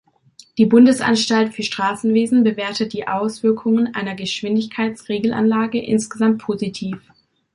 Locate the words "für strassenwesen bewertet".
1.53-2.91